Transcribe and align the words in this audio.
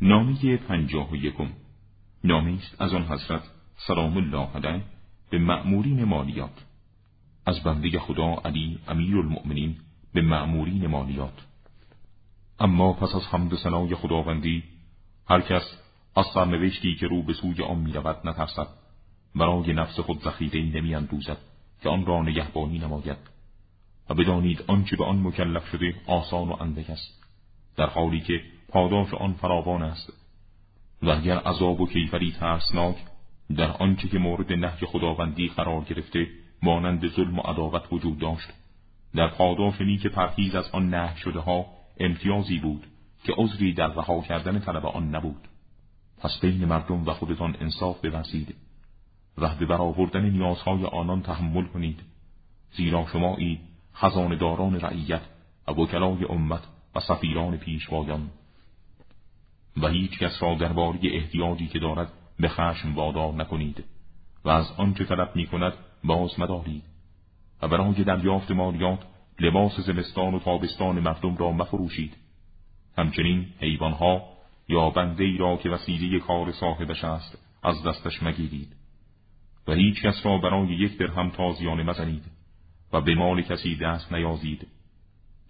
نامه 0.00 0.56
پنجاه 0.56 1.10
و 1.10 1.16
یکم. 1.16 1.48
نامه 2.24 2.52
است 2.52 2.82
از 2.82 2.94
آن 2.94 3.02
حضرت 3.02 3.42
سلام 3.76 4.16
الله 4.16 4.48
علیه 4.54 4.82
به 5.30 5.38
مأمورین 5.38 6.04
مالیات. 6.04 6.64
از 7.46 7.62
بنده 7.62 7.98
خدا 7.98 8.34
علی 8.44 8.78
امیر 8.88 9.16
المؤمنین 9.16 9.76
به 10.14 10.22
مأمورین 10.22 10.86
مالیات. 10.86 11.46
اما 12.60 12.92
پس 12.92 13.14
از 13.14 13.26
حمد 13.26 13.54
سنای 13.54 13.94
خداوندی 13.94 14.64
هر 15.28 15.40
کس 15.40 15.78
از 16.16 16.26
سرنوشتی 16.34 16.94
که 16.94 17.06
رو 17.06 17.22
به 17.22 17.32
سوی 17.32 17.62
آن 17.62 17.78
می‌رود 17.78 18.16
نترسد. 18.24 18.68
برای 19.34 19.72
نفس 19.72 20.00
خود 20.00 20.22
ذخیره 20.22 20.80
نمی 20.80 20.94
اندوزد 20.94 21.38
که 21.82 21.88
آن 21.88 22.06
را 22.06 22.22
نگهبانی 22.22 22.78
نماید. 22.78 23.18
و 24.10 24.14
بدانید 24.14 24.64
آنچه 24.66 24.96
به 24.96 25.04
آن 25.04 25.20
مکلف 25.22 25.68
شده 25.68 25.94
آسان 26.06 26.48
و 26.48 26.56
اندک 26.60 26.90
است. 26.90 27.22
در 27.76 27.86
حالی 27.86 28.20
که 28.20 28.42
پاداش 28.68 29.14
آن 29.14 29.32
فراوان 29.32 29.82
است. 29.82 30.12
و 31.02 31.10
اگر 31.10 31.38
عذاب 31.38 31.80
و 31.80 31.86
کیفری 31.86 32.32
ترسناک 32.32 32.96
در 33.56 33.70
آنچه 33.72 34.08
که 34.08 34.18
مورد 34.18 34.52
نهی 34.52 34.86
خداوندی 34.86 35.48
قرار 35.48 35.84
گرفته 35.84 36.26
مانند 36.62 37.08
ظلم 37.08 37.38
و 37.38 37.42
عداوت 37.42 37.92
وجود 37.92 38.18
داشت. 38.18 38.48
در 39.14 39.28
پاداش 39.28 39.80
نیک 39.80 40.06
پرهیز 40.06 40.54
از 40.54 40.70
آن 40.72 40.88
نه 40.88 41.16
شده 41.16 41.40
ها 41.40 41.66
امتیازی 42.00 42.58
بود 42.58 42.86
که 43.24 43.34
عذری 43.36 43.72
در 43.72 43.86
رها 43.86 44.20
کردن 44.20 44.58
طلب 44.58 44.86
آن 44.86 45.14
نبود. 45.14 45.48
پس 46.18 46.40
بین 46.40 46.64
مردم 46.64 47.04
و 47.06 47.12
خودتان 47.12 47.56
انصاف 47.60 48.04
بورزید. 48.04 48.54
و 49.38 49.54
به 49.54 49.66
برآوردن 49.66 50.30
نیازهای 50.30 50.84
آنان 50.84 51.22
تحمل 51.22 51.64
کنید. 51.64 52.00
زیرا 52.76 53.06
شمایی 53.12 53.60
خزانداران 53.94 54.80
رعیت 54.80 55.22
و 55.68 55.72
وکلای 55.72 56.24
امت 56.24 56.62
و 56.94 57.00
سفیران 57.00 57.56
پیشوایان. 57.56 58.30
و 59.82 59.88
هیچ 59.88 60.18
کس 60.18 60.42
را 60.42 60.54
درباره 60.54 60.98
احتیاجی 61.02 61.66
که 61.66 61.78
دارد 61.78 62.12
به 62.38 62.48
خشم 62.48 62.94
وادار 62.94 63.34
نکنید 63.34 63.84
و 64.44 64.48
از 64.48 64.72
آنچه 64.76 65.04
طلب 65.04 65.36
می 65.36 65.46
کند 65.46 65.72
باز 66.04 66.40
مدارید 66.40 66.82
و 67.62 67.68
برای 67.68 68.04
دریافت 68.04 68.50
مالیات 68.50 68.98
لباس 69.40 69.80
زمستان 69.80 70.34
و 70.34 70.38
تابستان 70.38 71.00
مردم 71.00 71.36
را 71.36 71.52
مفروشید. 71.52 72.16
همچنین 72.98 73.46
حیوانها 73.60 74.22
یا 74.68 74.90
بنده 74.90 75.24
ای 75.24 75.36
را 75.36 75.56
که 75.56 75.70
وسیله 75.70 76.18
کار 76.18 76.52
صاحبش 76.52 77.04
است 77.04 77.38
از 77.62 77.82
دستش 77.82 78.22
مگیرید 78.22 78.76
و 79.66 79.72
هیچ 79.72 80.02
کس 80.02 80.26
را 80.26 80.38
برای 80.38 80.68
یک 80.68 80.98
درهم 80.98 81.30
تازیانه 81.30 81.82
مزنید 81.82 82.24
و 82.92 83.00
به 83.00 83.14
مال 83.14 83.42
کسی 83.42 83.76
دست 83.76 84.12
نیازید. 84.12 84.66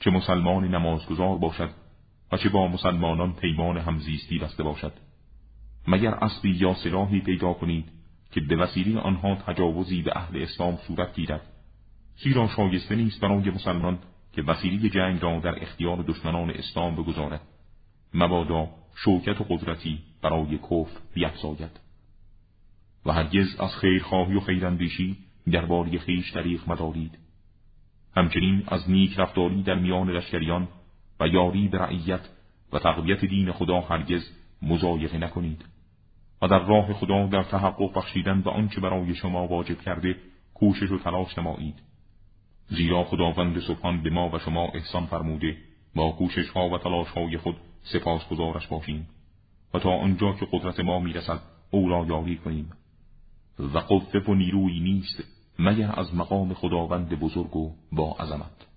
چه 0.00 0.10
مسلمان 0.10 0.64
نمازگزار 0.64 1.38
باشد 1.38 1.70
و 2.32 2.36
چه 2.36 2.48
با 2.48 2.68
مسلمانان 2.68 3.32
پیمان 3.32 3.76
همزیستی 3.76 4.38
بسته 4.38 4.62
باشد. 4.62 4.92
مگر 5.88 6.14
اسبی 6.14 6.50
یا 6.50 6.74
سلاحی 6.74 7.20
پیدا 7.20 7.52
کنید 7.52 7.88
که 8.30 8.40
به 8.40 8.56
وسیله 8.56 9.00
آنها 9.00 9.34
تجاوزی 9.34 10.02
به 10.02 10.12
اهل 10.16 10.42
اسلام 10.42 10.76
صورت 10.76 11.14
گیرد؟ 11.14 11.40
زیرا 12.16 12.48
شایسته 12.48 12.94
نیست 12.96 13.20
برای 13.20 13.50
مسلمان 13.50 13.98
که 14.32 14.42
وسیله 14.42 14.88
جنگ 14.88 15.22
را 15.22 15.38
در 15.38 15.62
اختیار 15.62 15.96
دشمنان 15.96 16.50
اسلام 16.50 16.94
بگذارد. 16.94 17.40
مبادا 18.14 18.68
شوکت 18.94 19.40
و 19.40 19.44
قدرتی 19.44 19.98
برای 20.22 20.58
کفر 20.58 21.00
بیفزاید. 21.14 21.80
و 23.06 23.12
هرگز 23.12 23.60
از 23.60 23.76
خیرخواهی 23.76 24.34
و 24.34 24.40
خیراندیشی 24.40 25.16
درباره 25.52 25.98
خیش 25.98 26.32
طریق 26.32 26.60
مدارید. 26.66 27.18
همچنین 28.16 28.64
از 28.68 28.90
نیک 28.90 29.18
رفتاری 29.18 29.62
در 29.62 29.74
میان 29.74 30.10
لشکریان 30.10 30.68
و 31.20 31.26
یاری 31.26 31.68
به 31.68 31.78
رعیت 31.78 32.28
و 32.72 32.78
تقویت 32.78 33.24
دین 33.24 33.52
خدا 33.52 33.80
هرگز 33.80 34.30
مزایقه 34.62 35.18
نکنید 35.18 35.64
و 36.42 36.48
در 36.48 36.58
راه 36.58 36.92
خدا 36.92 37.26
در 37.26 37.42
تحقق 37.42 37.98
بخشیدن 37.98 38.38
و 38.38 38.48
آنچه 38.48 38.80
برای 38.80 39.14
شما 39.14 39.46
واجب 39.46 39.80
کرده 39.80 40.16
کوشش 40.54 40.90
و 40.90 40.98
تلاش 40.98 41.38
نمایید. 41.38 41.74
زیرا 42.68 43.04
خداوند 43.04 43.60
سبحان 43.60 44.02
به 44.02 44.10
ما 44.10 44.30
و 44.30 44.38
شما 44.38 44.68
احسان 44.68 45.06
فرموده 45.06 45.56
با 45.94 46.12
کوشش 46.12 46.48
ها 46.48 46.68
و 46.68 46.78
تلاش 46.78 47.08
های 47.08 47.38
خود 47.38 47.56
سپاس 47.82 48.28
گزارش 48.28 48.66
باشیم 48.66 49.08
و 49.74 49.78
تا 49.78 49.90
آنجا 49.90 50.32
که 50.32 50.46
قدرت 50.52 50.80
ما 50.80 50.98
می‌رسد 50.98 51.40
او 51.70 51.88
را 51.88 52.06
یاری 52.08 52.36
کنیم. 52.36 52.70
و 53.58 53.78
قوه 53.78 54.20
و 54.28 54.34
نیروی 54.34 54.80
نیست 54.80 55.24
مگر 55.58 56.00
از 56.00 56.14
مقام 56.14 56.54
خداوند 56.54 57.08
بزرگ 57.08 57.56
و 57.56 57.72
با 57.92 58.16
عظمت. 58.20 58.69